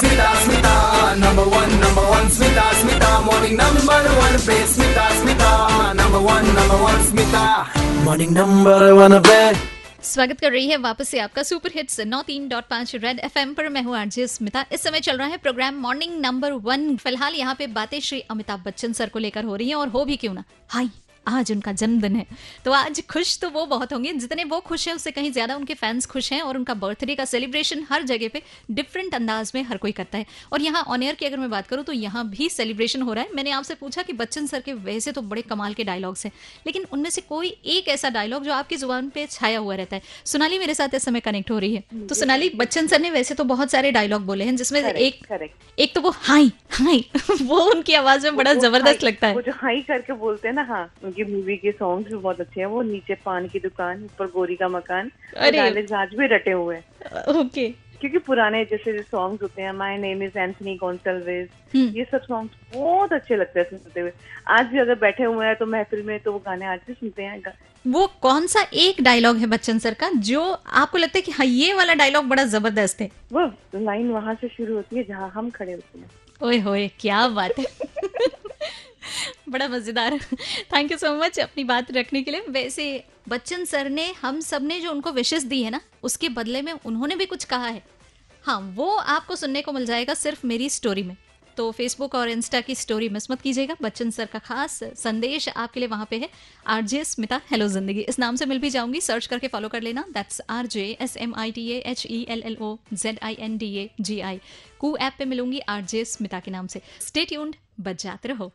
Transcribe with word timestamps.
Smita, 0.00 0.26
Smita, 0.42 0.74
number 1.20 1.42
one, 1.44 1.72
number 1.78 2.02
one, 2.10 2.28
Smita, 2.34 2.62
Smita, 2.76 3.08
morning 3.24 3.56
number 3.56 3.96
one 4.18 4.36
पे 4.44 4.54
Smita, 4.66 5.02
Smita, 5.16 5.50
number 5.94 6.20
one, 6.26 6.46
number 6.54 6.78
one, 6.82 7.02
Smita, 7.08 7.42
morning 8.06 8.32
number 8.32 8.94
one 8.98 9.16
पे 9.26 9.36
स्वागत 10.02 10.40
कर 10.40 10.50
रही 10.52 10.68
है 10.68 10.76
वापस 10.76 11.08
से 11.08 11.18
आपका 11.20 11.42
सुपर 11.42 11.70
हिट्स 11.74 12.00
नौ 12.06 12.22
तीन 12.26 12.48
डॉट 12.48 12.64
पाँच 12.70 12.94
रेड 12.94 13.18
एफ़ 13.24 13.38
पर। 13.56 13.68
मैं 13.68 13.82
हूँ 13.82 13.96
आरजे 13.96 14.26
स्मिता 14.26 14.64
इस 14.72 14.82
समय 14.82 15.00
चल 15.00 15.18
रहा 15.18 15.26
है 15.28 15.36
प्रोग्राम 15.36 15.80
मॉर्निंग 15.82 16.18
नंबर 16.20 16.52
वन 16.64 16.96
फ़िलहाल 16.96 17.34
यहाँ 17.34 17.54
पे 17.58 17.66
बातें 17.76 18.00
श्री 18.00 18.20
अमिताभ 18.30 18.62
बच्चन 18.66 18.92
सर 18.92 19.08
को 19.08 19.18
लेकर 19.18 19.44
हो 19.44 19.56
रही 19.56 19.68
हैं 19.68 19.76
और 19.76 19.88
हो 19.88 20.04
भी 20.04 20.16
क्यों 20.16 20.34
ना। 20.34 20.44
हाई 20.68 20.90
आज 21.26 21.50
उनका 21.52 21.72
जन्मदिन 21.72 22.16
है। 22.16 22.24
तो 22.64 22.72
आज 22.72 23.02
खुश 23.06 23.38
तो 23.38 23.48
वो 23.50 23.64
बहुत 23.66 23.92
होंगे। 23.92 24.12
जितने 24.12 24.44
वो 24.44 24.58
खुश 24.60 24.86
हैं 24.88 24.94
उससे 24.94 25.10
कहीं 25.10 25.30
ज़्यादा 25.32 25.56
उनके 25.56 25.74
फैंस 25.74 26.06
खुश 26.06 26.32
हैं 26.32 26.40
और 26.42 26.56
उनका 26.56 26.74
बर्थडे 26.76 27.14
का 27.14 27.24
सेलिब्रेशन 27.24 27.84
हर 27.90 28.02
जगह 28.02 28.28
पे 28.28 28.42
डिफरेंट 28.70 29.14
अंदाज 29.14 29.52
में 29.54 29.62
हर 29.62 29.76
कोई 29.76 29.92
करता 29.92 30.18
है। 30.18 30.26
और 30.52 30.62
यहाँ 30.62 30.82
ऑन 30.84 31.02
एयर 31.02 31.14
की 31.14 31.26
अगर 31.26 31.36
मैं 31.36 31.50
बात 31.50 31.66
करूँ 31.66 31.84
तो 31.84 31.92
यहाँ 31.92 32.28
भी 32.28 32.48
सेलिब्रेशन 32.48 33.02
हो 33.02 33.12
रहा 33.12 33.24
है। 33.24 33.34
मैंने 33.34 33.50
आपसे 33.50 33.74
पूछा 33.74 34.02
कि 34.02 34.12
बच्चन 34.12 34.46
सर 34.46 34.60
के 34.60 34.72
वैसे 34.80 35.12
तो 35.12 35.22
बड़े 35.22 35.42
कमाल 35.42 35.74
के 35.74 35.84
डायलॉग्स 35.84 36.24
हैं 36.26 36.32
लेकिन 36.66 36.86
उनमें 36.92 37.10
से 37.10 37.20
कोई 37.20 37.48
एक 37.66 37.88
ऐसा 37.88 38.10
डायलॉग 38.10 38.44
जो 38.44 38.52
आपकी 38.52 38.76
ज़ुबान 38.76 39.08
पे 39.10 39.26
छाया 39.26 39.58
हुआ 39.58 39.74
रहता 39.74 39.96
है। 39.96 40.02
सोनाली 40.24 40.58
मेरे 40.58 40.74
साथ 40.74 40.94
इस 40.94 41.04
समय 41.04 41.20
कनेक्ट 41.20 41.50
हो 41.50 41.58
रही 41.58 41.74
है। 41.74 42.06
तो 42.06 42.14
सोनाली 42.14 42.50
बच्चन 42.56 42.86
सर 42.86 43.00
ने 43.00 43.10
वैसे 43.10 43.34
तो 43.34 43.44
बहुत 43.46 43.70
सारे 43.70 43.90
डायलॉग 43.92 44.26
बोले 44.26 44.44
हैं 44.44 44.56
जिसमें 44.56 44.82
एक. 44.82 45.50
एक 45.78 45.94
तो 45.94 46.00
वो 46.00 46.10
हाई 46.18 46.50
हाई 46.72 47.04
वो 47.42 47.60
उनकी 47.64 47.94
आवाज़ 47.94 48.26
में 48.26 48.36
बड़ा 48.36 48.52
ज़बरदस्त 48.56 49.04
लगता 49.04 49.26
है। 49.26 49.34
वो 49.34 49.42
जो 49.42 49.52
हाई 49.52 49.80
करके 49.82 50.12
बोलते 50.14 50.48
हैं 50.48 50.54
ना 50.54 50.62
हाँ 50.64 50.84
उनकी 51.10 51.24
मूवी 51.32 51.56
के 51.56 51.70
सॉन्ग 51.72 52.06
भी 52.06 52.16
बहुत 52.16 52.40
अच्छे 52.40 52.60
हैं। 52.60 52.66
वो 52.66 52.82
नीचे 52.82 53.14
पान 53.24 53.46
की 53.48 53.58
दुकान 53.58 54.04
ऊपर 54.04 54.26
गोरी 54.26 54.56
का 54.56 54.68
मकान। 54.68 55.10
डायलॉग्स 55.36 55.92
आज 55.92 56.14
भी 56.14 56.26
रटे 56.26 56.50
हुए 56.50 56.76
हैं। 56.76 57.38
ओके। 57.38 57.68
क्योंकि 58.00 58.18
पुराने 58.18 58.64
जैसे 58.64 58.92
जो 58.92 59.02
सॉन्ग्स 59.02 59.42
होते 59.42 59.62
हैं 59.62 59.72
my 59.72 59.96
name 59.98 60.22
is 60.22 60.38
Anthony 60.38 60.74
Gonsalves 60.76 61.48
hmm. 61.74 61.88
ये 61.96 62.04
सब 62.04 62.22
सॉन्ग्स 62.22 62.76
बहुत 62.76 63.12
अच्छे 63.12 63.36
लगते 63.36 63.60
हैं 63.60 63.66
सुनते 63.70 64.00
हुए। 64.00 64.12
आज 64.48 64.66
भी 64.66 64.78
अगर 64.78 64.94
बैठे 64.94 65.24
हुए 65.24 65.46
हैं 65.46 65.56
तो 65.56 65.66
महफिल 65.66 66.02
में 66.02 66.18
तो 66.20 66.32
वो 66.32 66.38
गाने 66.38 66.66
आज 66.66 66.80
भी 66.86 66.92
सुनते 66.92 67.22
हैं। 67.22 67.42
वो 67.86 68.06
कौन 68.22 68.46
सा 68.46 68.64
एक 68.74 69.02
डायलॉग 69.02 69.36
है 69.36 69.46
बच्चन 69.46 69.78
सर 69.78 69.94
का 69.94 70.10
जो 70.30 70.42
आपको 70.66 70.98
लगता 70.98 71.18
है 71.18 71.22
कि 71.22 71.32
हाँ 71.32 71.46
ये 71.46 71.72
वाला 71.74 71.94
डायलॉग 71.94 72.24
बड़ा 72.24 72.44
ज़बरदस्त 72.44 73.00
है? 73.00 73.10
वो 73.32 73.46
लाइन 73.74 74.10
वहाँ 74.10 74.34
से 74.34 74.48
शुरू 74.48 74.74
होती 74.74 74.96
है 74.96 75.04
जहाँ 75.04 75.30
हम 75.30 75.50
खड़े 75.50 75.72
होते 75.72 75.98
हैं। 75.98 76.10
ओए 76.42 76.58
होए 76.58 76.90
क्या 77.00 77.28
बात 77.28 77.58
है। 77.58 77.64
बड़ा 79.50 79.68
मज़ेदार। 79.68 80.18
थैंक 80.72 80.92
यू 80.92 80.98
सो 80.98 81.14
मच 81.14 81.38
अपनी 81.40 81.64
बात 81.64 81.90
रखने 81.92 82.22
के 82.22 82.30
लिए। 82.30 82.44
वैसे 82.50 83.04
बच्चन 83.28 83.64
सर 83.64 83.88
ने, 83.90 84.12
हम 84.22 84.40
सबने 84.42 84.80
जो 84.80 84.90
उनको 84.90 85.12
विशेष 85.12 85.42
दी 85.44 85.62
है 85.62 85.70
ना, 85.70 85.80
उसके 86.02 86.28
बदले 86.30 86.62
में 86.62 86.72
उन्होंने 86.74 87.16
भी 87.16 87.26
कुछ 87.26 87.44
कहा 87.46 87.66
है। 87.66 87.82
हाँ 88.44 88.60
वो 88.76 88.90
आपको 88.90 89.36
सुनने 89.36 89.62
को 89.62 89.72
मिल 89.72 89.86
जाएगा 89.86 90.14
सिर्फ़ 90.16 90.46
मेरी 90.46 90.68
स्टोरी 90.70 91.02
में। 91.02 91.16
तो 91.56 91.70
फेसबुक 91.72 92.14
और 92.14 92.28
इंस्टा 92.28 92.60
की 92.60 92.74
स्टोरी 92.74 93.08
मिस 93.08 93.30
मत 93.30 93.40
कीजिएगा। 93.40 93.74
बच्चन 93.82 94.10
सर 94.10 94.26
का 94.26 94.38
खास 94.38 94.78
संदेश 94.96 95.48
आपके 95.48 95.80
लिए 95.80 95.88
वहाँ 95.88 96.06
पे 96.10 96.18
है। 96.18 96.28
आरजे 96.66 97.02
स्मिता 97.04 97.40
हेलो 97.50 97.66
ज़िंदगी 97.68 98.00
इस 98.02 98.18
नाम 98.18 98.36
से 98.36 98.46
मिल 98.46 98.58
भी 98.58 98.70
जाऊँगी। 98.70 99.00
सर्च 99.00 99.26
करके 99.26 99.48
फॉलो 99.48 99.68
कर 99.68 99.82
लेना। 99.82 100.04
That's 100.10 100.40
R 100.50 100.66
J 100.66 100.84
S 101.00 101.16
M 101.16 101.34
I 101.36 101.52
T 101.52 101.68
H 101.70 102.06
E 102.10 102.24
L 102.28 102.42
L 102.42 102.56
O 102.60 102.76
Z 102.92 103.18
I 103.22 103.36
N 103.40 103.56
D 103.58 103.74
A 103.76 103.88
G 104.00 104.20
I 104.20 104.40
Koo 104.80 104.96
app 104.98 105.12
पे 105.18 105.24
मिलूँगी 105.24 105.58
आरजे 105.68 106.04
स्मिता 106.06 106.40
के 106.40 106.50
नाम 106.50 106.66
से। 106.66 106.82
स्टे 107.00 107.24
ट्यून्ड 107.24 107.56
बच 107.80 108.02
जाते 108.02 108.28
रहो। 108.28 108.50